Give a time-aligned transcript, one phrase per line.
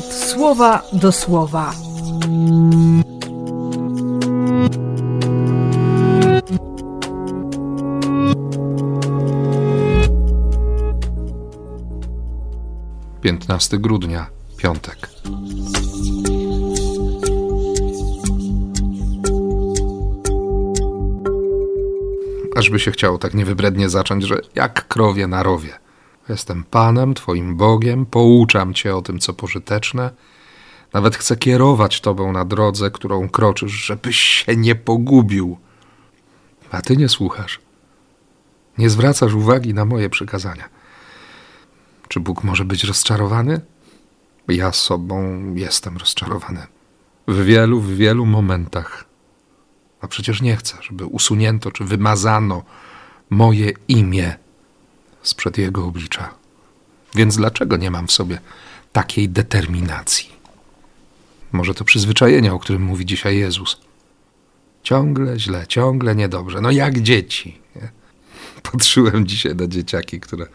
[0.00, 1.74] słowa do słowa.
[13.20, 14.26] Piętnasty grudnia,
[14.56, 15.08] piątek.
[22.56, 25.82] Ażby się chciało tak niewybrednie zacząć, że jak krowie na rowie.
[26.28, 30.10] Jestem Panem, Twoim Bogiem, pouczam Cię o tym, co pożyteczne.
[30.92, 35.58] Nawet chcę kierować Tobą na drodze, którą kroczysz, żebyś się nie pogubił.
[36.70, 37.60] A Ty nie słuchasz.
[38.78, 40.68] Nie zwracasz uwagi na moje przykazania.
[42.08, 43.60] Czy Bóg może być rozczarowany?
[44.48, 46.66] Ja sobą jestem rozczarowany.
[47.28, 49.04] W wielu, w wielu momentach.
[50.00, 52.62] A przecież nie chcę, żeby usunięto czy wymazano
[53.30, 54.36] moje imię
[55.22, 56.34] sprzed Jego oblicza.
[57.14, 58.38] Więc dlaczego nie mam w sobie
[58.92, 60.32] takiej determinacji?
[61.52, 63.80] Może to przyzwyczajenie, o którym mówi dzisiaj Jezus.
[64.82, 66.60] Ciągle źle, ciągle niedobrze.
[66.60, 67.60] No jak dzieci.
[67.76, 67.90] Nie?
[68.72, 70.46] Patrzyłem dzisiaj na dzieciaki, które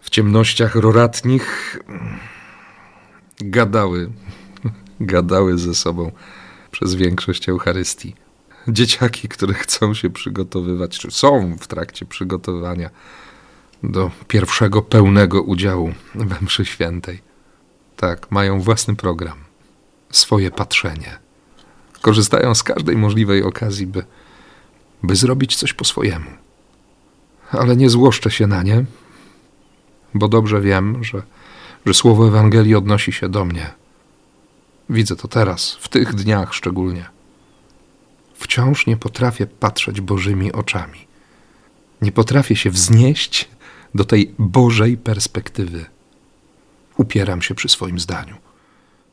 [0.00, 1.78] w ciemnościach roratnich
[3.40, 4.10] gadały,
[5.00, 6.12] gadały ze sobą
[6.70, 8.14] przez większość Eucharystii.
[8.68, 12.90] Dzieciaki, które chcą się przygotowywać, czy są w trakcie przygotowania
[13.82, 17.22] do pierwszego pełnego udziału we mszy świętej.
[17.96, 19.38] Tak, mają własny program,
[20.10, 21.18] swoje patrzenie.
[22.00, 24.04] Korzystają z każdej możliwej okazji, by,
[25.02, 26.30] by zrobić coś po swojemu.
[27.50, 28.84] Ale nie złoszczę się na nie,
[30.14, 31.22] bo dobrze wiem, że,
[31.86, 33.70] że słowo Ewangelii odnosi się do mnie.
[34.90, 37.17] Widzę to teraz, w tych dniach szczególnie.
[38.58, 40.98] Wciąż nie potrafię patrzeć Bożymi oczami.
[42.02, 43.48] Nie potrafię się wznieść
[43.94, 45.86] do tej Bożej perspektywy.
[46.96, 48.36] Upieram się przy swoim zdaniu,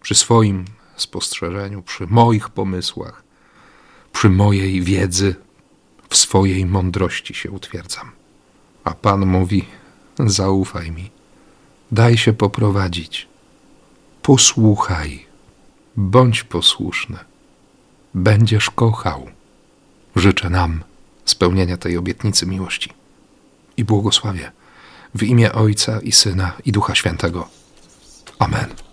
[0.02, 3.24] przy swoim spostrzeżeniu, przy moich pomysłach,
[4.14, 5.36] przy mojej wiedzy,
[6.10, 8.12] w swojej mądrości się utwierdzam.
[8.84, 9.66] A Pan mówi:
[10.20, 11.12] Zaufaj mi,
[11.92, 13.28] daj się poprowadzić,
[14.22, 15.26] posłuchaj,
[15.98, 17.18] bądź posłuszny,
[18.16, 19.28] będziesz kochał.
[20.16, 20.84] Życzę nam
[21.26, 22.94] spełnienia tej obietnicy miłości
[23.78, 24.52] i błogosławię
[25.16, 27.48] w imię Ojca i Syna i Ducha Świętego.
[28.40, 28.85] Amen.